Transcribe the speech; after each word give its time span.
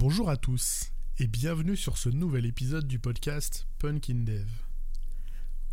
Bonjour 0.00 0.30
à 0.30 0.36
tous 0.36 0.92
et 1.18 1.26
bienvenue 1.26 1.76
sur 1.76 1.98
ce 1.98 2.08
nouvel 2.08 2.46
épisode 2.46 2.86
du 2.86 3.00
podcast 3.00 3.66
Punkin 3.80 4.22
Dev. 4.22 4.46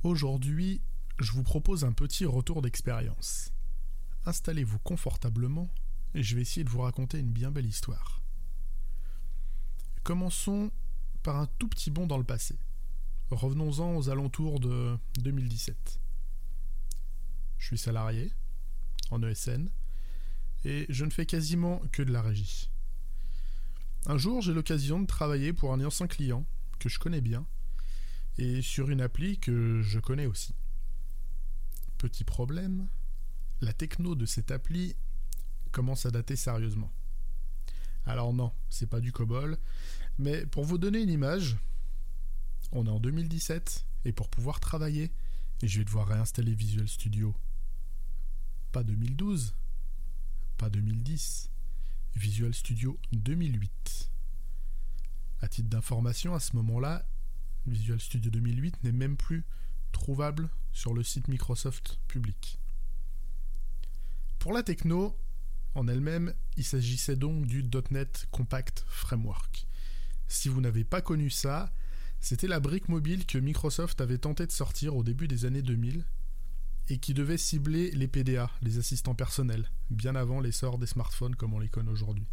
Aujourd'hui, 0.02 0.82
je 1.20 1.32
vous 1.32 1.44
propose 1.44 1.86
un 1.86 1.92
petit 1.92 2.26
retour 2.26 2.64
d'expérience. 2.64 3.54
Installez-vous 4.26 4.80
confortablement 4.80 5.70
et 6.16 6.24
je 6.24 6.36
vais 6.36 6.42
essayer 6.42 6.64
de 6.64 6.72
vous 6.72 6.82
raconter 6.82 7.20
une 7.20 7.30
bien 7.30 7.52
belle 7.52 7.68
histoire. 7.68 8.24
Commençons 10.04 10.72
par 11.22 11.36
un 11.36 11.46
tout 11.60 11.68
petit 11.68 11.92
bond 11.92 12.08
dans 12.08 12.18
le 12.18 12.24
passé. 12.24 12.58
Revenons-en 13.30 13.96
aux 13.96 14.10
alentours 14.10 14.60
de 14.60 14.98
2017. 15.20 16.00
Je 17.60 17.66
suis 17.68 17.78
salarié 17.78 18.34
en 19.12 19.22
ESN 19.22 19.70
et 20.64 20.88
je 20.90 21.06
ne 21.06 21.12
fais 21.12 21.28
quasiment 21.28 21.80
que 21.92 22.02
de 22.02 22.12
la 22.12 22.24
régie. 22.24 22.72
Un 24.08 24.18
jour, 24.20 24.40
j'ai 24.42 24.54
l'occasion 24.54 25.00
de 25.00 25.08
travailler 25.08 25.52
pour 25.52 25.74
un 25.74 25.84
ancien 25.84 26.06
client 26.06 26.46
que 26.78 26.90
je 26.90 27.00
connais 27.00 27.22
bien 27.22 27.48
et 28.38 28.62
sur 28.62 28.92
une 28.92 29.02
appli 29.02 29.40
que 29.40 29.82
je 29.82 30.00
connais 30.00 30.28
aussi. 30.28 30.54
Petit 31.98 32.24
problème, 32.24 32.88
la 33.62 33.74
techno 33.74 34.14
de 34.14 34.28
cette 34.28 34.52
appli 34.52 34.96
commence 35.72 36.06
à 36.06 36.12
dater 36.12 36.36
sérieusement. 36.36 36.92
Alors 38.06 38.32
non, 38.32 38.52
c'est 38.70 38.88
pas 38.88 39.02
du 39.02 39.12
COBOL, 39.12 39.58
mais 40.20 40.46
pour 40.46 40.66
vous 40.66 40.78
donner 40.78 41.02
une 41.02 41.10
image, 41.10 41.58
on 42.72 42.86
est 42.86 42.92
en 42.92 43.00
2017 43.00 43.88
et 44.06 44.12
pour 44.12 44.30
pouvoir 44.30 44.60
travailler, 44.60 45.12
je 45.64 45.80
vais 45.80 45.86
devoir 45.86 46.08
réinstaller 46.08 46.54
Visual 46.54 46.88
Studio. 46.88 47.34
Pas 48.72 48.84
2012, 48.84 49.56
pas 50.58 50.70
2010, 50.70 51.50
Visual 52.16 52.54
Studio 52.54 52.98
2008. 53.12 54.10
À 55.42 55.50
titre 55.50 55.70
d'information, 55.70 56.34
à 56.34 56.40
ce 56.40 56.56
moment-là, 56.56 57.06
Visual 57.68 58.00
Studio 58.00 58.32
2008 58.32 58.84
n'est 58.84 58.94
même 58.94 59.18
plus 59.18 59.44
trouvable 59.92 60.50
sur 60.72 60.94
le 60.94 61.04
site 61.04 61.28
Microsoft 61.28 62.00
public. 62.08 62.58
Pour 64.40 64.54
la 64.54 64.64
techno, 64.64 65.18
en 65.74 65.90
elle-même, 65.90 66.34
il 66.56 66.64
s'agissait 66.64 67.18
donc 67.18 67.48
du 67.48 67.64
.NET 67.92 68.28
Compact 68.32 68.86
Framework. 68.88 69.68
Si 70.28 70.48
vous 70.48 70.62
n'avez 70.62 70.86
pas 70.86 71.02
connu 71.02 71.30
ça, 71.30 71.74
c'était 72.22 72.48
la 72.48 72.62
brique 72.62 72.88
mobile 72.88 73.26
que 73.26 73.38
Microsoft 73.38 74.00
avait 74.00 74.20
tenté 74.20 74.48
de 74.48 74.52
sortir 74.52 74.96
au 74.96 75.04
début 75.04 75.28
des 75.28 75.44
années 75.44 75.62
2000 75.62 76.06
et 76.90 76.98
qui 77.00 77.14
devait 77.14 77.38
cibler 77.38 77.92
les 77.92 78.08
PDA, 78.08 78.50
les 78.62 78.78
assistants 78.78 79.16
personnels, 79.16 79.70
bien 79.90 80.16
avant 80.16 80.40
l'essor 80.40 80.78
des 80.78 80.88
smartphones 80.88 81.36
comme 81.36 81.54
on 81.54 81.60
les 81.60 81.70
connaît 81.70 81.92
aujourd'hui. 81.92 82.28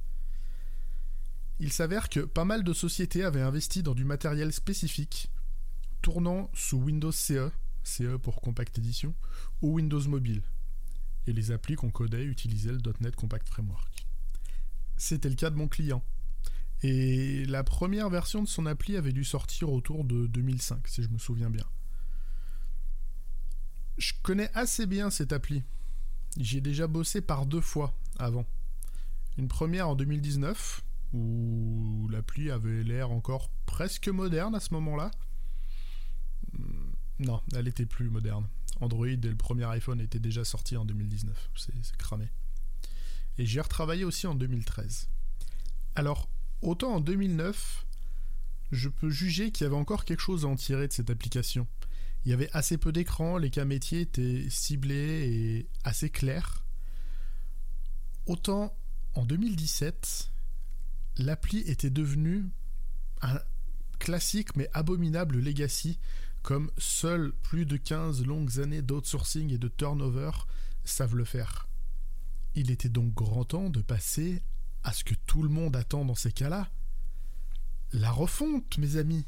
Il 1.58 1.72
s'avère 1.72 2.08
que 2.08 2.20
pas 2.20 2.44
mal 2.44 2.64
de 2.64 2.72
sociétés 2.72 3.24
avaient 3.24 3.40
investi 3.40 3.82
dans 3.82 3.94
du 3.94 4.04
matériel 4.04 4.52
spécifique, 4.52 5.30
tournant 6.02 6.50
sous 6.54 6.78
Windows 6.78 7.12
CE, 7.12 7.50
CE 7.84 8.16
pour 8.16 8.40
Compact 8.40 8.78
Edition, 8.78 9.14
ou 9.60 9.74
Windows 9.74 10.08
Mobile, 10.08 10.42
et 11.26 11.32
les 11.32 11.50
applis 11.50 11.76
qu'on 11.76 11.90
codait 11.90 12.24
utilisaient 12.24 12.72
le 12.72 12.80
.NET 13.00 13.14
Compact 13.14 13.48
Framework. 13.48 14.06
C'était 14.96 15.28
le 15.28 15.34
cas 15.34 15.50
de 15.50 15.56
mon 15.56 15.68
client. 15.68 16.02
Et 16.82 17.44
la 17.46 17.62
première 17.62 18.10
version 18.10 18.42
de 18.42 18.48
son 18.48 18.66
appli 18.66 18.96
avait 18.96 19.12
dû 19.12 19.24
sortir 19.24 19.70
autour 19.70 20.04
de 20.04 20.26
2005, 20.26 20.88
si 20.88 21.02
je 21.02 21.08
me 21.08 21.18
souviens 21.18 21.50
bien. 21.50 21.64
Je 24.02 24.14
connais 24.20 24.50
assez 24.52 24.86
bien 24.86 25.10
cette 25.10 25.32
appli. 25.32 25.62
J'y 26.36 26.58
ai 26.58 26.60
déjà 26.60 26.88
bossé 26.88 27.20
par 27.20 27.46
deux 27.46 27.60
fois 27.60 27.94
avant. 28.18 28.44
Une 29.38 29.46
première 29.46 29.88
en 29.88 29.94
2019, 29.94 30.82
où 31.12 32.08
l'appli 32.10 32.50
avait 32.50 32.82
l'air 32.82 33.12
encore 33.12 33.48
presque 33.64 34.08
moderne 34.08 34.56
à 34.56 34.60
ce 34.60 34.74
moment-là. 34.74 35.12
Hmm, 36.52 36.90
non, 37.20 37.42
elle 37.54 37.68
était 37.68 37.86
plus 37.86 38.10
moderne. 38.10 38.48
Android 38.80 39.06
et 39.06 39.16
le 39.16 39.36
premier 39.36 39.66
iPhone 39.66 40.00
étaient 40.00 40.18
déjà 40.18 40.44
sortis 40.44 40.76
en 40.76 40.84
2019. 40.84 41.50
C'est 41.54 41.96
cramé. 41.96 42.28
Et 43.38 43.46
j'y 43.46 43.58
ai 43.58 43.60
retravaillé 43.60 44.02
aussi 44.02 44.26
en 44.26 44.34
2013. 44.34 45.10
Alors, 45.94 46.28
autant 46.60 46.94
en 46.94 47.00
2009, 47.00 47.86
je 48.72 48.88
peux 48.88 49.10
juger 49.10 49.52
qu'il 49.52 49.62
y 49.62 49.68
avait 49.68 49.76
encore 49.76 50.04
quelque 50.04 50.22
chose 50.22 50.44
à 50.44 50.48
en 50.48 50.56
tirer 50.56 50.88
de 50.88 50.92
cette 50.92 51.10
application. 51.10 51.68
Il 52.24 52.30
y 52.30 52.34
avait 52.34 52.50
assez 52.52 52.78
peu 52.78 52.92
d'écrans, 52.92 53.36
les 53.36 53.50
cas 53.50 53.64
métiers 53.64 54.02
étaient 54.02 54.46
ciblés 54.48 55.28
et 55.28 55.68
assez 55.84 56.08
clairs. 56.08 56.64
Autant 58.26 58.76
en 59.14 59.24
2017, 59.24 60.30
l'appli 61.16 61.58
était 61.58 61.90
devenue 61.90 62.46
un 63.22 63.40
classique 63.98 64.54
mais 64.56 64.68
abominable 64.72 65.38
legacy, 65.38 65.98
comme 66.42 66.70
seuls 66.78 67.32
plus 67.42 67.66
de 67.66 67.76
15 67.76 68.24
longues 68.24 68.60
années 68.60 68.82
d'outsourcing 68.82 69.52
et 69.52 69.58
de 69.58 69.68
turnover 69.68 70.30
savent 70.84 71.16
le 71.16 71.24
faire. 71.24 71.68
Il 72.54 72.70
était 72.70 72.88
donc 72.88 73.14
grand 73.14 73.44
temps 73.44 73.70
de 73.70 73.80
passer 73.80 74.42
à 74.84 74.92
ce 74.92 75.04
que 75.04 75.14
tout 75.26 75.42
le 75.42 75.48
monde 75.48 75.76
attend 75.76 76.04
dans 76.04 76.14
ces 76.14 76.32
cas-là. 76.32 76.70
La 77.92 78.10
refonte, 78.10 78.78
mes 78.78 78.96
amis. 78.96 79.26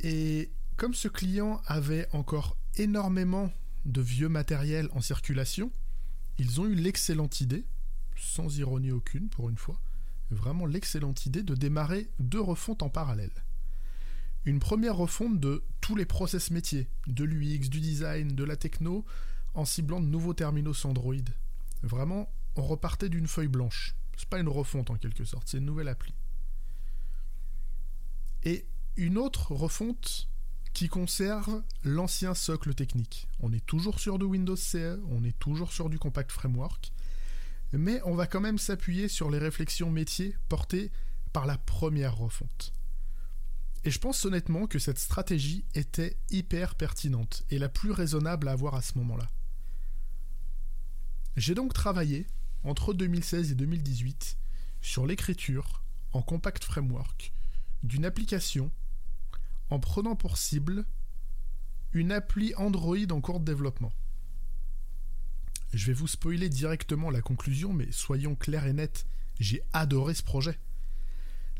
Et 0.00 0.52
comme 0.76 0.94
ce 0.94 1.08
client 1.08 1.60
avait 1.66 2.08
encore 2.12 2.56
énormément 2.76 3.52
de 3.84 4.00
vieux 4.00 4.28
matériel 4.28 4.88
en 4.92 5.00
circulation, 5.00 5.70
ils 6.38 6.60
ont 6.60 6.66
eu 6.66 6.74
l'excellente 6.74 7.40
idée, 7.40 7.64
sans 8.16 8.58
ironie 8.58 8.92
aucune 8.92 9.28
pour 9.28 9.48
une 9.50 9.58
fois, 9.58 9.80
vraiment 10.30 10.66
l'excellente 10.66 11.26
idée 11.26 11.42
de 11.42 11.54
démarrer 11.54 12.10
deux 12.18 12.40
refontes 12.40 12.82
en 12.82 12.88
parallèle. 12.88 13.32
Une 14.44 14.58
première 14.58 14.96
refonte 14.96 15.38
de 15.38 15.62
tous 15.80 15.94
les 15.94 16.06
process 16.06 16.50
métiers, 16.50 16.88
de 17.06 17.24
l'UX, 17.24 17.68
du 17.68 17.80
design, 17.80 18.34
de 18.34 18.44
la 18.44 18.56
techno, 18.56 19.04
en 19.54 19.64
ciblant 19.64 20.00
de 20.00 20.06
nouveaux 20.06 20.34
terminaux 20.34 20.74
Android. 20.84 21.14
Vraiment, 21.82 22.32
on 22.56 22.62
repartait 22.62 23.08
d'une 23.08 23.28
feuille 23.28 23.48
blanche. 23.48 23.94
C'est 24.16 24.28
pas 24.28 24.40
une 24.40 24.48
refonte 24.48 24.90
en 24.90 24.96
quelque 24.96 25.24
sorte, 25.24 25.48
c'est 25.48 25.58
une 25.58 25.66
nouvelle 25.66 25.88
appli. 25.88 26.14
Et 28.42 28.66
une 28.96 29.18
autre 29.18 29.52
refonte 29.52 30.28
qui 30.72 30.88
conserve 30.88 31.62
l'ancien 31.84 32.34
socle 32.34 32.74
technique. 32.74 33.28
On 33.40 33.52
est 33.52 33.64
toujours 33.64 34.00
sur 34.00 34.18
du 34.18 34.24
Windows 34.24 34.56
CE, 34.56 35.00
on 35.10 35.24
est 35.24 35.38
toujours 35.38 35.72
sur 35.72 35.90
du 35.90 35.98
Compact 35.98 36.32
Framework, 36.32 36.92
mais 37.72 38.00
on 38.04 38.14
va 38.14 38.26
quand 38.26 38.40
même 38.40 38.58
s'appuyer 38.58 39.08
sur 39.08 39.30
les 39.30 39.38
réflexions 39.38 39.90
métiers 39.90 40.36
portées 40.48 40.90
par 41.32 41.46
la 41.46 41.58
première 41.58 42.16
refonte. 42.16 42.72
Et 43.84 43.90
je 43.90 43.98
pense 43.98 44.24
honnêtement 44.24 44.66
que 44.66 44.78
cette 44.78 44.98
stratégie 44.98 45.64
était 45.74 46.16
hyper 46.30 46.74
pertinente 46.76 47.44
et 47.50 47.58
la 47.58 47.68
plus 47.68 47.90
raisonnable 47.90 48.48
à 48.48 48.52
avoir 48.52 48.74
à 48.74 48.82
ce 48.82 48.96
moment-là. 48.98 49.26
J'ai 51.36 51.54
donc 51.54 51.72
travaillé 51.72 52.26
entre 52.62 52.94
2016 52.94 53.50
et 53.50 53.54
2018 53.54 54.36
sur 54.80 55.06
l'écriture 55.06 55.82
en 56.12 56.22
Compact 56.22 56.62
Framework 56.62 57.32
d'une 57.82 58.04
application 58.04 58.70
en 59.72 59.80
prenant 59.80 60.16
pour 60.16 60.36
cible 60.36 60.84
une 61.92 62.12
appli 62.12 62.54
Android 62.56 63.10
en 63.10 63.20
cours 63.22 63.40
de 63.40 63.44
développement. 63.46 63.92
Je 65.72 65.86
vais 65.86 65.94
vous 65.94 66.06
spoiler 66.06 66.50
directement 66.50 67.10
la 67.10 67.22
conclusion, 67.22 67.72
mais 67.72 67.90
soyons 67.90 68.34
clairs 68.34 68.66
et 68.66 68.74
nets, 68.74 69.06
j'ai 69.40 69.62
adoré 69.72 70.12
ce 70.12 70.22
projet. 70.22 70.58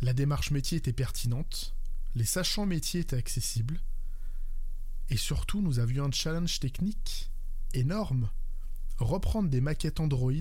La 0.02 0.12
démarche 0.12 0.50
métier 0.50 0.76
était 0.76 0.92
pertinente, 0.92 1.74
les 2.14 2.26
sachants 2.26 2.66
métiers 2.66 3.00
étaient 3.00 3.16
accessibles, 3.16 3.80
et 5.08 5.16
surtout 5.16 5.62
nous 5.62 5.78
avions 5.78 6.04
un 6.04 6.12
challenge 6.12 6.60
technique 6.60 7.30
énorme. 7.72 8.30
Reprendre 8.98 9.48
des 9.48 9.62
maquettes 9.62 10.00
Android 10.00 10.32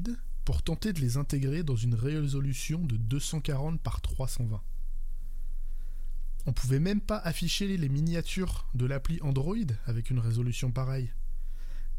pour 0.44 0.62
tenter 0.62 0.92
de 0.92 1.00
les 1.00 1.16
intégrer 1.16 1.64
dans 1.64 1.78
une 1.78 1.96
résolution 1.96 2.80
de 2.80 2.98
240 2.98 3.80
par 3.80 4.02
320. 4.02 4.62
On 6.46 6.54
pouvait 6.54 6.80
même 6.80 7.02
pas 7.02 7.18
afficher 7.18 7.78
les 7.78 7.90
miniatures 7.90 8.68
de 8.74 8.86
l'appli 8.86 9.20
Android 9.22 9.56
avec 9.86 10.10
une 10.10 10.20
résolution 10.20 10.72
pareille. 10.72 11.12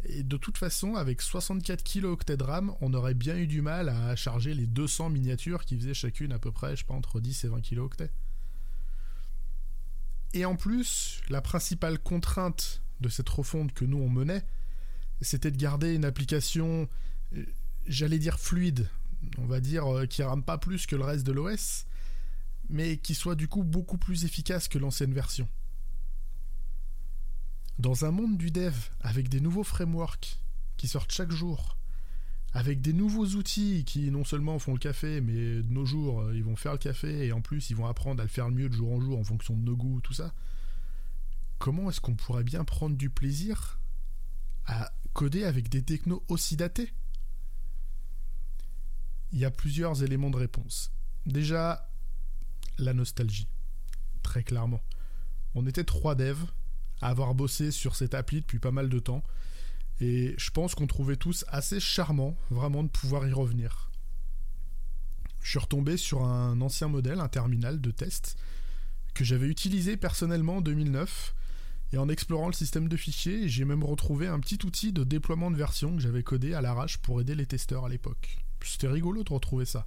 Et 0.04 0.24
de 0.24 0.36
toute 0.36 0.58
façon, 0.58 0.96
avec 0.96 1.22
64 1.22 1.84
kilooctets 1.84 2.36
de 2.36 2.42
RAM, 2.42 2.74
on 2.80 2.92
aurait 2.92 3.14
bien 3.14 3.36
eu 3.36 3.46
du 3.46 3.62
mal 3.62 3.88
à 3.88 4.16
charger 4.16 4.52
les 4.52 4.66
200 4.66 5.10
miniatures 5.10 5.64
qui 5.64 5.76
faisaient 5.76 5.94
chacune 5.94 6.32
à 6.32 6.40
peu 6.40 6.50
près, 6.50 6.74
je 6.74 6.84
pense, 6.84 6.98
entre 6.98 7.20
10 7.20 7.44
et 7.44 7.48
20 7.48 7.60
kilooctets. 7.60 8.10
Et 10.34 10.44
en 10.44 10.56
plus, 10.56 11.20
la 11.28 11.40
principale 11.40 11.98
contrainte 12.00 12.82
de 13.00 13.08
cette 13.08 13.28
refonte 13.28 13.72
que 13.74 13.84
nous 13.84 13.98
on 13.98 14.08
menait, 14.08 14.44
c'était 15.20 15.50
de 15.50 15.56
garder 15.56 15.94
une 15.94 16.04
application, 16.04 16.88
euh, 17.36 17.44
j'allais 17.86 18.18
dire 18.18 18.40
fluide, 18.40 18.88
on 19.38 19.46
va 19.46 19.60
dire 19.60 19.86
euh, 19.86 20.06
qui 20.06 20.22
rame 20.22 20.42
pas 20.42 20.58
plus 20.58 20.86
que 20.86 20.96
le 20.96 21.04
reste 21.04 21.24
de 21.24 21.32
l'OS, 21.32 21.86
mais 22.72 22.96
qui 22.96 23.14
soit 23.14 23.36
du 23.36 23.46
coup 23.46 23.62
beaucoup 23.62 23.98
plus 23.98 24.24
efficace 24.24 24.66
que 24.66 24.78
l'ancienne 24.78 25.12
version. 25.12 25.48
Dans 27.78 28.04
un 28.04 28.10
monde 28.10 28.36
du 28.36 28.50
dev 28.50 28.74
avec 29.00 29.28
des 29.28 29.40
nouveaux 29.40 29.64
frameworks 29.64 30.38
qui 30.76 30.88
sortent 30.88 31.12
chaque 31.12 31.30
jour, 31.30 31.76
avec 32.54 32.80
des 32.80 32.92
nouveaux 32.92 33.26
outils 33.26 33.84
qui 33.84 34.10
non 34.10 34.24
seulement 34.24 34.58
font 34.58 34.72
le 34.72 34.78
café, 34.78 35.20
mais 35.20 35.62
de 35.62 35.72
nos 35.72 35.86
jours, 35.86 36.20
euh, 36.20 36.36
ils 36.36 36.44
vont 36.44 36.56
faire 36.56 36.72
le 36.72 36.78
café 36.78 37.26
et 37.26 37.32
en 37.32 37.40
plus, 37.40 37.70
ils 37.70 37.76
vont 37.76 37.86
apprendre 37.86 38.20
à 38.20 38.24
le 38.24 38.28
faire 38.30 38.50
mieux 38.50 38.68
de 38.68 38.74
jour 38.74 38.92
en 38.92 39.00
jour 39.00 39.18
en 39.18 39.24
fonction 39.24 39.56
de 39.56 39.62
nos 39.62 39.76
goûts, 39.76 40.00
tout 40.00 40.12
ça. 40.12 40.34
Comment 41.58 41.88
est-ce 41.88 42.00
qu'on 42.00 42.14
pourrait 42.14 42.44
bien 42.44 42.64
prendre 42.64 42.96
du 42.96 43.08
plaisir 43.08 43.78
à 44.66 44.92
coder 45.12 45.44
avec 45.44 45.68
des 45.68 45.82
technos 45.82 46.24
aussi 46.28 46.56
datés? 46.56 46.92
Il 49.32 49.38
y 49.38 49.44
a 49.44 49.50
plusieurs 49.50 50.02
éléments 50.02 50.30
de 50.30 50.36
réponse. 50.36 50.92
Déjà, 51.24 51.91
la 52.78 52.94
nostalgie. 52.94 53.48
Très 54.22 54.42
clairement. 54.42 54.82
On 55.54 55.66
était 55.66 55.84
trois 55.84 56.14
devs 56.14 56.46
à 57.00 57.08
avoir 57.08 57.34
bossé 57.34 57.70
sur 57.70 57.96
cette 57.96 58.14
appli 58.14 58.40
depuis 58.40 58.58
pas 58.58 58.70
mal 58.70 58.88
de 58.88 58.98
temps. 58.98 59.22
Et 60.00 60.34
je 60.38 60.50
pense 60.50 60.74
qu'on 60.74 60.86
trouvait 60.86 61.16
tous 61.16 61.44
assez 61.48 61.80
charmant, 61.80 62.36
vraiment, 62.50 62.82
de 62.82 62.88
pouvoir 62.88 63.26
y 63.26 63.32
revenir. 63.32 63.90
Je 65.40 65.50
suis 65.50 65.58
retombé 65.58 65.96
sur 65.96 66.24
un 66.24 66.60
ancien 66.60 66.88
modèle, 66.88 67.20
un 67.20 67.28
terminal 67.28 67.80
de 67.80 67.90
test, 67.90 68.36
que 69.14 69.24
j'avais 69.24 69.48
utilisé 69.48 69.96
personnellement 69.96 70.58
en 70.58 70.60
2009. 70.60 71.34
Et 71.92 71.98
en 71.98 72.08
explorant 72.08 72.46
le 72.46 72.54
système 72.54 72.88
de 72.88 72.96
fichiers, 72.96 73.48
j'ai 73.48 73.66
même 73.66 73.84
retrouvé 73.84 74.26
un 74.26 74.40
petit 74.40 74.58
outil 74.64 74.92
de 74.92 75.04
déploiement 75.04 75.50
de 75.50 75.56
version 75.56 75.94
que 75.94 76.00
j'avais 76.00 76.22
codé 76.22 76.54
à 76.54 76.62
l'arrache 76.62 76.96
pour 76.98 77.20
aider 77.20 77.34
les 77.34 77.44
testeurs 77.44 77.84
à 77.84 77.88
l'époque. 77.90 78.38
C'était 78.64 78.88
rigolo 78.88 79.24
de 79.24 79.32
retrouver 79.32 79.66
ça. 79.66 79.86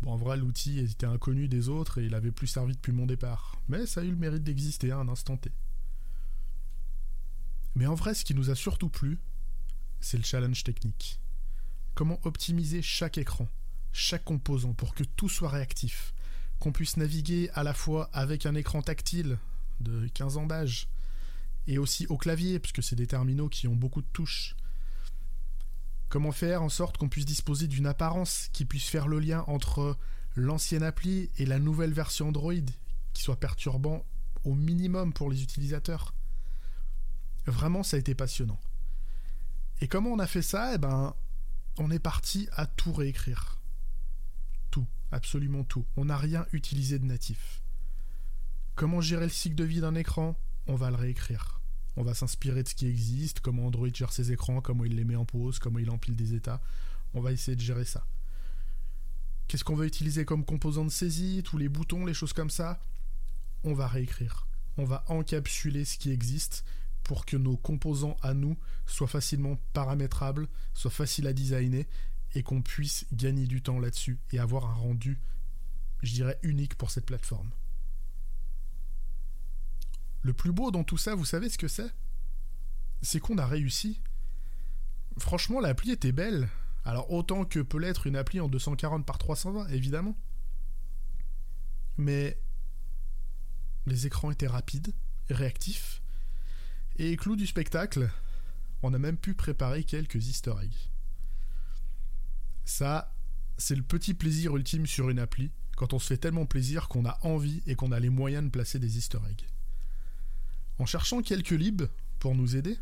Bon, 0.00 0.12
en 0.12 0.16
vrai, 0.16 0.36
l'outil 0.36 0.78
était 0.78 1.06
inconnu 1.06 1.48
des 1.48 1.68
autres 1.68 1.98
et 1.98 2.06
il 2.06 2.14
avait 2.14 2.30
plus 2.30 2.46
servi 2.46 2.74
depuis 2.74 2.92
mon 2.92 3.06
départ. 3.06 3.60
Mais 3.68 3.86
ça 3.86 4.00
a 4.00 4.04
eu 4.04 4.10
le 4.10 4.16
mérite 4.16 4.44
d'exister 4.44 4.92
à 4.92 4.98
un 4.98 5.08
instant 5.08 5.36
T. 5.36 5.50
Mais 7.74 7.86
en 7.86 7.94
vrai, 7.94 8.14
ce 8.14 8.24
qui 8.24 8.34
nous 8.34 8.50
a 8.50 8.54
surtout 8.54 8.88
plu, 8.88 9.18
c'est 10.00 10.16
le 10.16 10.24
challenge 10.24 10.62
technique. 10.64 11.20
Comment 11.94 12.20
optimiser 12.24 12.80
chaque 12.82 13.18
écran, 13.18 13.48
chaque 13.92 14.24
composant 14.24 14.72
pour 14.72 14.94
que 14.94 15.04
tout 15.04 15.28
soit 15.28 15.48
réactif, 15.48 16.14
qu'on 16.60 16.72
puisse 16.72 16.96
naviguer 16.96 17.50
à 17.54 17.62
la 17.64 17.74
fois 17.74 18.08
avec 18.12 18.46
un 18.46 18.54
écran 18.54 18.82
tactile 18.82 19.38
de 19.80 20.08
15 20.08 20.36
ans 20.36 20.46
d'âge 20.46 20.88
et 21.66 21.78
aussi 21.78 22.06
au 22.06 22.16
clavier, 22.16 22.58
puisque 22.58 22.82
c'est 22.82 22.96
des 22.96 23.06
terminaux 23.06 23.48
qui 23.48 23.68
ont 23.68 23.76
beaucoup 23.76 24.00
de 24.00 24.06
touches. 24.12 24.56
Comment 26.08 26.32
faire 26.32 26.62
en 26.62 26.70
sorte 26.70 26.96
qu'on 26.96 27.08
puisse 27.08 27.26
disposer 27.26 27.66
d'une 27.66 27.86
apparence 27.86 28.48
qui 28.52 28.64
puisse 28.64 28.88
faire 28.88 29.08
le 29.08 29.18
lien 29.18 29.44
entre 29.46 29.98
l'ancienne 30.36 30.82
appli 30.82 31.30
et 31.36 31.44
la 31.44 31.58
nouvelle 31.58 31.92
version 31.92 32.28
Android, 32.28 32.54
qui 33.12 33.22
soit 33.22 33.38
perturbant 33.40 34.06
au 34.44 34.54
minimum 34.54 35.12
pour 35.12 35.30
les 35.30 35.42
utilisateurs? 35.42 36.14
Vraiment, 37.46 37.82
ça 37.82 37.96
a 37.96 38.00
été 38.00 38.14
passionnant. 38.14 38.60
Et 39.80 39.88
comment 39.88 40.10
on 40.10 40.18
a 40.18 40.26
fait 40.26 40.42
ça? 40.42 40.74
Eh 40.74 40.78
ben, 40.78 41.14
on 41.76 41.90
est 41.90 41.98
parti 41.98 42.48
à 42.52 42.66
tout 42.66 42.92
réécrire. 42.92 43.58
Tout, 44.70 44.86
absolument 45.12 45.64
tout. 45.64 45.84
On 45.96 46.06
n'a 46.06 46.16
rien 46.16 46.46
utilisé 46.52 46.98
de 46.98 47.04
natif. 47.04 47.62
Comment 48.74 49.00
gérer 49.00 49.24
le 49.24 49.30
cycle 49.30 49.56
de 49.56 49.64
vie 49.64 49.80
d'un 49.80 49.94
écran? 49.94 50.36
On 50.66 50.74
va 50.74 50.90
le 50.90 50.96
réécrire. 50.96 51.57
On 51.98 52.04
va 52.04 52.14
s'inspirer 52.14 52.62
de 52.62 52.68
ce 52.68 52.76
qui 52.76 52.86
existe, 52.86 53.40
comment 53.40 53.66
Android 53.66 53.88
gère 53.92 54.12
ses 54.12 54.30
écrans, 54.30 54.60
comment 54.60 54.84
il 54.84 54.94
les 54.94 55.02
met 55.02 55.16
en 55.16 55.24
pause, 55.24 55.58
comment 55.58 55.80
il 55.80 55.90
empile 55.90 56.14
des 56.14 56.32
états. 56.32 56.62
On 57.12 57.20
va 57.20 57.32
essayer 57.32 57.56
de 57.56 57.60
gérer 57.60 57.84
ça. 57.84 58.06
Qu'est-ce 59.48 59.64
qu'on 59.64 59.74
va 59.74 59.84
utiliser 59.84 60.24
comme 60.24 60.44
composant 60.44 60.84
de 60.84 60.90
saisie, 60.90 61.42
tous 61.44 61.58
les 61.58 61.68
boutons, 61.68 62.06
les 62.06 62.14
choses 62.14 62.32
comme 62.32 62.50
ça? 62.50 62.80
On 63.64 63.74
va 63.74 63.88
réécrire. 63.88 64.46
On 64.76 64.84
va 64.84 65.04
encapsuler 65.08 65.84
ce 65.84 65.98
qui 65.98 66.12
existe 66.12 66.64
pour 67.02 67.26
que 67.26 67.36
nos 67.36 67.56
composants 67.56 68.16
à 68.22 68.32
nous 68.32 68.56
soient 68.86 69.08
facilement 69.08 69.58
paramétrables, 69.72 70.46
soient 70.74 70.92
faciles 70.92 71.26
à 71.26 71.32
designer 71.32 71.88
et 72.36 72.44
qu'on 72.44 72.62
puisse 72.62 73.06
gagner 73.12 73.48
du 73.48 73.60
temps 73.60 73.80
là-dessus 73.80 74.20
et 74.30 74.38
avoir 74.38 74.66
un 74.66 74.74
rendu, 74.74 75.18
je 76.04 76.12
dirais, 76.12 76.38
unique 76.44 76.76
pour 76.76 76.92
cette 76.92 77.06
plateforme. 77.06 77.50
Le 80.22 80.32
plus 80.32 80.52
beau 80.52 80.70
dans 80.70 80.84
tout 80.84 80.98
ça, 80.98 81.14
vous 81.14 81.24
savez 81.24 81.48
ce 81.48 81.58
que 81.58 81.68
c'est? 81.68 81.90
C'est 83.02 83.20
qu'on 83.20 83.38
a 83.38 83.46
réussi. 83.46 84.00
Franchement, 85.18 85.60
l'appli 85.60 85.90
était 85.90 86.12
belle. 86.12 86.48
Alors 86.84 87.12
autant 87.12 87.44
que 87.44 87.60
peut 87.60 87.78
l'être 87.78 88.06
une 88.06 88.16
appli 88.16 88.40
en 88.40 88.48
240 88.48 89.04
par 89.04 89.18
320, 89.18 89.68
évidemment. 89.68 90.16
Mais 91.96 92.40
les 93.86 94.06
écrans 94.06 94.30
étaient 94.30 94.46
rapides, 94.46 94.94
réactifs, 95.30 96.02
et 96.96 97.16
clou 97.16 97.36
du 97.36 97.46
spectacle, 97.46 98.10
on 98.82 98.94
a 98.94 98.98
même 98.98 99.16
pu 99.16 99.34
préparer 99.34 99.84
quelques 99.84 100.28
easter 100.28 100.54
eggs. 100.62 100.90
Ça, 102.64 103.14
c'est 103.56 103.74
le 103.74 103.82
petit 103.82 104.14
plaisir 104.14 104.56
ultime 104.56 104.86
sur 104.86 105.10
une 105.10 105.18
appli, 105.18 105.50
quand 105.76 105.92
on 105.92 105.98
se 105.98 106.06
fait 106.06 106.18
tellement 106.18 106.46
plaisir 106.46 106.88
qu'on 106.88 107.06
a 107.06 107.18
envie 107.22 107.62
et 107.66 107.74
qu'on 107.74 107.92
a 107.92 108.00
les 108.00 108.10
moyens 108.10 108.44
de 108.44 108.50
placer 108.50 108.78
des 108.78 108.98
easter 108.98 109.18
eggs. 109.30 109.44
En 110.78 110.86
cherchant 110.86 111.22
quelques 111.22 111.50
libs 111.50 111.88
pour 112.18 112.34
nous 112.34 112.56
aider, 112.56 112.78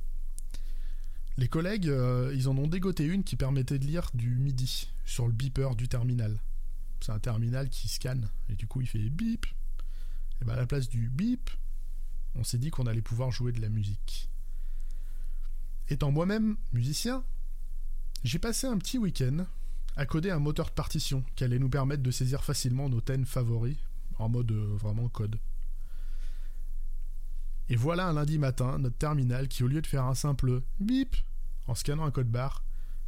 les 1.38 1.48
collègues, 1.48 1.88
euh, 1.88 2.32
ils 2.34 2.48
en 2.48 2.56
ont 2.56 2.66
dégoté 2.66 3.04
une 3.04 3.25
qui 3.25 3.37
permettait 3.37 3.78
de 3.78 3.84
lire 3.84 4.10
du 4.14 4.37
MIDI 4.37 4.88
sur 5.04 5.26
le 5.26 5.32
beeper 5.32 5.76
du 5.76 5.88
terminal. 5.88 6.38
C'est 7.00 7.12
un 7.12 7.19
terminal 7.19 7.69
qui 7.69 7.88
scanne, 7.88 8.28
et 8.48 8.54
du 8.54 8.66
coup 8.66 8.81
il 8.81 8.87
fait 8.87 9.10
bip. 9.10 9.46
Et 10.40 10.44
bien 10.44 10.54
à 10.54 10.56
la 10.56 10.66
place 10.66 10.88
du 10.88 11.08
bip, 11.08 11.50
on 12.34 12.44
s'est 12.44 12.58
dit 12.58 12.70
qu'on 12.70 12.87
allait 12.87 13.02
pouvoir 13.02 13.31
jouer 13.31 13.52
de 13.52 13.60
la 13.60 13.69
musique. 13.69 14.28
Étant 15.88 16.10
moi-même 16.10 16.56
musicien, 16.72 17.22
j'ai 18.25 18.38
passé 18.38 18.66
un 18.66 18.78
petit 18.78 18.99
week-end 18.99 19.46
à 19.96 20.04
coder 20.04 20.31
un 20.31 20.38
moteur 20.38 20.66
de 20.66 20.72
partition 20.72 21.25
qui 21.37 21.44
allait 21.44 21.58
nous 21.58 21.70
permettre 21.70 22.02
de 22.02 22.10
saisir 22.10 22.44
facilement 22.44 22.88
nos 22.88 23.00
thèmes 23.00 23.25
favoris 23.25 23.76
en 24.19 24.28
mode 24.28 24.52
euh, 24.52 24.76
vraiment 24.76 25.08
code. 25.08 25.38
Et 27.68 27.76
voilà 27.76 28.06
un 28.06 28.12
lundi 28.12 28.38
matin 28.38 28.78
notre 28.78 28.96
terminal 28.96 29.48
qui, 29.48 29.64
au 29.64 29.68
lieu 29.68 29.82
de 29.82 29.86
faire 29.86 30.04
un 30.04 30.14
simple 30.14 30.62
bip 30.78 31.16
en 31.66 31.74
scannant 31.74 32.04
un 32.04 32.10
code 32.10 32.30
barre, 32.30 32.62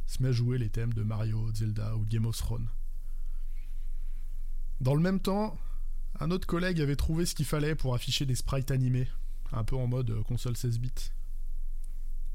se 0.05 0.21
met 0.21 0.29
à 0.29 0.31
jouer 0.31 0.57
les 0.57 0.69
thèmes 0.69 0.93
de 0.93 1.03
Mario, 1.03 1.53
Zelda 1.53 1.95
ou 1.95 2.05
Game 2.05 2.25
of 2.25 2.35
Thrones. 2.35 2.67
Dans 4.81 4.95
le 4.95 5.01
même 5.01 5.19
temps, 5.19 5.57
un 6.19 6.31
autre 6.31 6.47
collègue 6.47 6.81
avait 6.81 6.95
trouvé 6.95 7.25
ce 7.25 7.35
qu'il 7.35 7.45
fallait 7.45 7.75
pour 7.75 7.93
afficher 7.93 8.25
des 8.25 8.35
sprites 8.35 8.71
animés, 8.71 9.07
un 9.51 9.63
peu 9.63 9.75
en 9.75 9.87
mode 9.87 10.09
euh, 10.09 10.23
console 10.23 10.57
16 10.57 10.79
bits. 10.79 11.11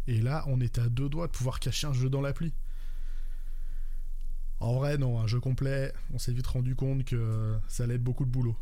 Et 0.07 0.21
là, 0.21 0.45
on 0.47 0.61
était 0.61 0.83
à 0.83 0.89
deux 0.89 1.09
doigts 1.09 1.27
de 1.27 1.33
pouvoir 1.33 1.61
cacher 1.61 1.87
un 1.87 1.93
jeu 1.93 2.09
dans 2.09 2.21
l'appli. 2.21 2.53
En 4.61 4.75
vrai, 4.75 4.99
non, 4.99 5.21
un 5.21 5.27
jeu 5.27 5.41
complet, 5.41 5.93
on 6.13 6.19
s'est 6.19 6.33
vite 6.33 6.47
rendu 6.47 6.75
compte 6.77 7.05
que 7.05 7.59
ça 7.69 7.85
allait 7.85 7.97
être 7.97 8.05
beaucoup 8.05 8.25
de 8.25 8.31
boulot. 8.31 8.57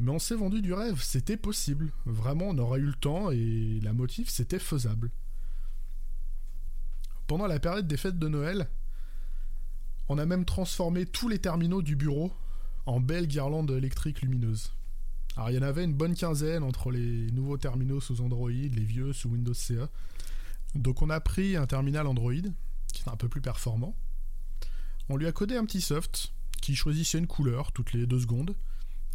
Mais 0.00 0.10
on 0.10 0.18
s'est 0.18 0.36
vendu 0.36 0.62
du 0.62 0.72
rêve, 0.72 1.02
c'était 1.02 1.36
possible. 1.36 1.90
Vraiment, 2.06 2.46
on 2.48 2.58
aurait 2.58 2.78
eu 2.78 2.86
le 2.86 2.94
temps 2.94 3.30
et 3.30 3.80
la 3.82 3.92
motive, 3.92 4.30
c'était 4.30 4.60
faisable. 4.60 5.10
Pendant 7.26 7.46
la 7.46 7.58
période 7.58 7.86
des 7.86 7.96
fêtes 7.96 8.18
de 8.18 8.28
Noël, 8.28 8.68
on 10.08 10.18
a 10.18 10.24
même 10.24 10.44
transformé 10.44 11.04
tous 11.04 11.28
les 11.28 11.38
terminaux 11.38 11.82
du 11.82 11.96
bureau 11.96 12.32
en 12.86 13.00
belles 13.00 13.26
guirlandes 13.26 13.70
électriques 13.70 14.22
lumineuses. 14.22 14.72
Alors 15.36 15.50
il 15.50 15.56
y 15.56 15.58
en 15.58 15.62
avait 15.62 15.84
une 15.84 15.94
bonne 15.94 16.14
quinzaine 16.14 16.62
entre 16.62 16.90
les 16.90 17.30
nouveaux 17.32 17.58
terminaux 17.58 18.00
sous 18.00 18.22
Android, 18.22 18.50
les 18.50 18.84
vieux 18.84 19.12
sous 19.12 19.28
Windows 19.28 19.54
CE. 19.54 19.88
Donc 20.74 21.02
on 21.02 21.10
a 21.10 21.20
pris 21.20 21.56
un 21.56 21.66
terminal 21.66 22.06
Android, 22.06 22.32
qui 22.92 23.02
est 23.02 23.08
un 23.08 23.16
peu 23.16 23.28
plus 23.28 23.40
performant. 23.40 23.94
On 25.08 25.16
lui 25.16 25.26
a 25.26 25.32
codé 25.32 25.56
un 25.56 25.64
petit 25.64 25.80
soft 25.80 26.32
qui 26.62 26.74
choisissait 26.74 27.18
une 27.18 27.26
couleur 27.26 27.72
toutes 27.72 27.92
les 27.92 28.06
deux 28.06 28.20
secondes 28.20 28.54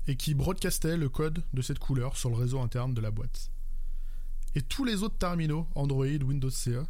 et 0.07 0.15
qui 0.15 0.33
broadcastait 0.33 0.97
le 0.97 1.09
code 1.09 1.43
de 1.53 1.61
cette 1.61 1.79
couleur 1.79 2.17
sur 2.17 2.29
le 2.29 2.35
réseau 2.35 2.59
interne 2.59 2.93
de 2.93 3.01
la 3.01 3.11
boîte. 3.11 3.49
Et 4.55 4.61
tous 4.61 4.85
les 4.85 5.03
autres 5.03 5.17
terminaux 5.17 5.67
Android, 5.75 6.05
Windows 6.05 6.49
CE, 6.49 6.85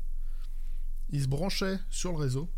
ils 1.10 1.24
se 1.24 1.27
branchaient 1.27 1.79
sur 1.89 2.12
le 2.12 2.17
réseau 2.17 2.51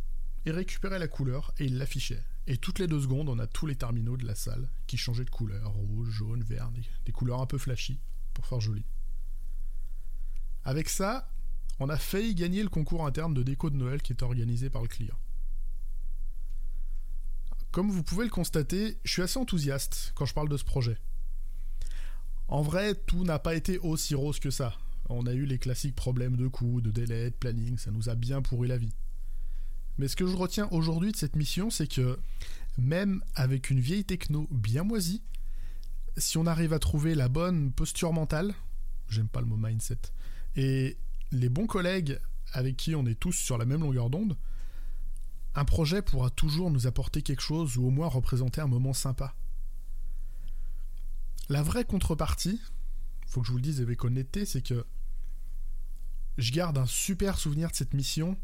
et 0.45 0.51
récupéraient 0.51 1.00
la 1.00 1.07
couleur 1.07 1.53
et 1.57 1.65
ils 1.65 1.77
l'affichaient. 1.77 2.24
Et 2.47 2.57
toutes 2.57 2.79
les 2.79 2.88
deux 2.88 3.01
secondes, 3.01 3.29
on 3.29 3.39
a 3.39 3.47
tous 3.47 3.65
les 3.65 3.75
terminaux 3.75 4.17
de 4.17 4.25
la 4.25 4.35
salle 4.35 4.69
qui 4.88 4.97
changeaient 4.97 5.25
de 5.25 5.29
couleur, 5.29 5.71
rouge, 5.71 6.09
jaune, 6.09 6.43
vert, 6.43 6.71
des, 7.05 7.12
couleurs 7.12 7.41
un 7.41 7.47
peu 7.47 7.57
flashy, 7.57 8.00
pour 8.33 8.45
faire 8.45 8.59
joli. 8.59 8.85
Avec 10.63 10.89
ça, 10.89 11.31
on 11.79 11.89
a 11.89 11.97
failli 11.97 12.35
gagner 12.35 12.62
le 12.63 12.69
concours 12.69 13.05
interne 13.05 13.33
de 13.33 13.43
déco 13.43 13.69
de 13.69 13.75
Noël 13.75 14.01
qui 14.01 14.13
est 14.13 14.24
organisé 14.24 14.69
par 14.69 14.83
le 14.83 14.88
client. 14.88 15.17
Comme 17.75 17.91
vous 17.91 18.03
pouvez 18.03 18.24
le 18.24 18.32
constater, 18.32 18.98
je 19.03 19.12
suis 19.12 19.22
assez 19.22 19.38
enthousiaste 19.38 20.13
quand 20.15 20.25
je 20.25 20.34
parle 20.34 20.48
de 20.48 20.55
ce 20.55 20.63
projet. 20.63 20.98
En 22.48 22.62
vrai, 22.62 22.96
tout 22.96 23.25
n'a 23.25 23.38
pas 23.38 23.53
été 23.53 23.79
aussi 23.79 24.15
rose 24.15 24.39
que 24.39 24.50
ça. 24.50 24.77
On 25.10 25.25
a 25.25 25.34
eu 25.34 25.46
les 25.46 25.60
classiques 25.60 25.94
problèmes 25.94 26.38
de 26.38 26.48
coûts, 26.48 26.79
de 26.79 26.89
délai, 26.89 27.32
de 27.32 27.36
planning, 27.36 27.77
ça 27.77 27.91
nous 27.91 28.08
a 28.08 28.15
bien 28.15 28.41
pourri 28.41 28.70
la 28.70 28.77
vie. 28.77 28.94
Mais 29.98 30.08
ce 30.08 30.15
que 30.15 30.25
je 30.25 30.38
retiens 30.38 30.70
aujourd'hui 30.72 31.12
de 31.12 31.17
cette 31.17 31.36
mission, 31.36 31.70
c'est 31.70 31.88
que 31.88 32.17
même 32.77 33.22
avec 33.36 33.70
une 33.70 33.82
vieille 33.82 34.05
techno 34.05 34.48
bien 34.51 34.84
moisie, 34.84 35.22
si 36.15 36.38
on 36.38 36.46
arrive 36.46 36.72
à 36.72 36.79
trouver 36.79 37.13
la 37.13 37.27
bonne 37.27 37.74
posture 37.74 38.13
mentale, 38.13 38.53
j'aime 39.10 39.27
pas 39.27 39.41
le 39.41 39.48
mot 39.48 39.58
mindset, 39.58 40.00
et 40.55 40.96
les 41.34 41.50
bons 41.50 41.67
collègues 41.67 42.20
avec 42.53 42.77
qui 42.77 42.96
on 42.96 43.05
est 43.05 43.20
tous 43.20 43.34
sur 43.34 43.58
la 43.58 43.65
même 43.65 43.82
longueur 43.82 44.10
d'onde, 44.10 44.38
Un 45.55 45.65
projet 45.65 46.01
pourra 46.01 46.29
toujours 46.29 46.69
nous 46.69 46.85
apporter 46.85 47.21
quelque 47.21 47.41
chose 47.41 47.77
ou 47.77 47.85
au 47.85 47.89
moins 47.89 48.07
représenter 48.07 48.59
un 48.59 48.67
moment 48.67 48.93
sympa. 48.93 49.33
La 51.47 51.63
vraie 51.63 51.85
contrepartie, 51.85 52.59
faut 53.27 53.41
que 53.41 53.47
je 53.47 53.51
vous 53.51 53.57
le 53.57 53.63
dise 53.63 53.81
avec 53.81 54.03
honnêteté, 54.03 54.45
c'est 54.45 54.62
que 54.62 54.85
je 56.38 56.51
garde 56.51 56.77
un 56.77 56.85
super 56.85 57.39
souvenir 57.39 57.71
de 57.71 57.75
cette 57.75 57.93
mission, 57.93 58.38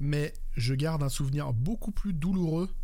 mais 0.00 0.34
je 0.56 0.74
garde 0.74 1.02
un 1.04 1.08
souvenir 1.08 1.52
beaucoup 1.52 1.92
plus 1.92 2.12
douloureux 2.12 2.74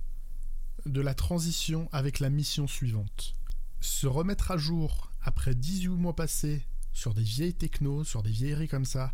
de 0.85 1.01
la 1.01 1.15
transition 1.15 1.89
avec 1.91 2.21
la 2.21 2.31
mission 2.31 2.69
suivante. 2.69 3.35
Se 3.81 4.07
remettre 4.07 4.53
à 4.53 4.57
jour 4.57 5.11
après 5.23 5.57
18 5.57 5.89
mois 5.89 6.15
passés 6.15 6.65
sur 6.93 7.15
des 7.15 7.23
vieilles 7.23 7.55
technos, 7.55 8.05
sur 8.05 8.23
des 8.23 8.31
vieilleries 8.31 8.69
comme 8.69 8.85
ça, 8.85 9.13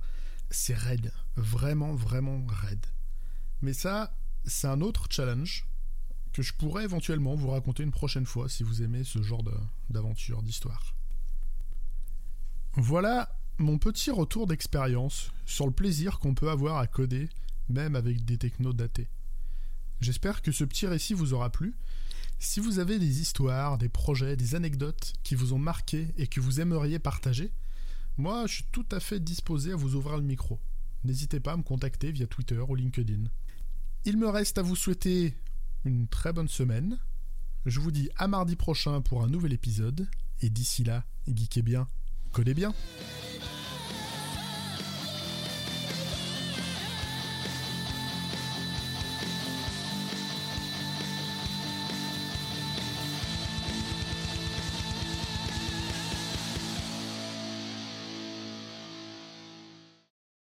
c'est 0.50 0.74
raide. 0.74 1.12
Vraiment, 1.36 1.94
vraiment 1.94 2.44
raide. 2.46 2.84
Mais 3.62 3.72
ça, 3.72 4.14
c'est 4.44 4.66
un 4.66 4.80
autre 4.80 5.06
challenge 5.10 5.66
que 6.32 6.42
je 6.42 6.54
pourrais 6.54 6.84
éventuellement 6.84 7.34
vous 7.34 7.50
raconter 7.50 7.82
une 7.82 7.90
prochaine 7.90 8.26
fois 8.26 8.48
si 8.48 8.62
vous 8.62 8.82
aimez 8.82 9.04
ce 9.04 9.22
genre 9.22 9.44
d'aventure, 9.90 10.42
d'histoire. 10.42 10.94
Voilà 12.74 13.38
mon 13.58 13.78
petit 13.78 14.10
retour 14.10 14.46
d'expérience 14.46 15.30
sur 15.44 15.66
le 15.66 15.72
plaisir 15.72 16.18
qu'on 16.18 16.34
peut 16.34 16.50
avoir 16.50 16.78
à 16.78 16.86
coder, 16.86 17.28
même 17.68 17.96
avec 17.96 18.24
des 18.24 18.38
technos 18.38 18.72
datés. 18.72 19.08
J'espère 20.00 20.42
que 20.42 20.52
ce 20.52 20.64
petit 20.64 20.86
récit 20.86 21.14
vous 21.14 21.34
aura 21.34 21.50
plu. 21.50 21.74
Si 22.38 22.58
vous 22.58 22.80
avez 22.80 22.98
des 22.98 23.20
histoires, 23.20 23.78
des 23.78 23.88
projets, 23.88 24.36
des 24.36 24.54
anecdotes 24.54 25.12
qui 25.22 25.36
vous 25.36 25.52
ont 25.52 25.58
marqué 25.58 26.08
et 26.16 26.26
que 26.26 26.40
vous 26.40 26.60
aimeriez 26.60 26.98
partager, 26.98 27.52
moi 28.16 28.46
je 28.46 28.54
suis 28.54 28.66
tout 28.72 28.86
à 28.90 29.00
fait 29.00 29.20
disposé 29.20 29.72
à 29.72 29.76
vous 29.76 29.94
ouvrir 29.94 30.16
le 30.16 30.24
micro. 30.24 30.58
N'hésitez 31.04 31.40
pas 31.40 31.52
à 31.52 31.56
me 31.56 31.62
contacter 31.62 32.10
via 32.10 32.26
Twitter 32.26 32.58
ou 32.66 32.74
LinkedIn. 32.74 33.24
Il 34.04 34.16
me 34.16 34.28
reste 34.28 34.58
à 34.58 34.62
vous 34.62 34.74
souhaiter 34.74 35.36
une 35.84 36.08
très 36.08 36.32
bonne 36.32 36.48
semaine. 36.48 36.98
Je 37.66 37.78
vous 37.78 37.92
dis 37.92 38.10
à 38.16 38.26
mardi 38.26 38.56
prochain 38.56 39.00
pour 39.00 39.22
un 39.22 39.28
nouvel 39.28 39.52
épisode. 39.52 40.08
Et 40.40 40.50
d'ici 40.50 40.82
là, 40.82 41.04
geekez 41.28 41.62
bien, 41.62 41.86
codez 42.32 42.54
bien. 42.54 42.74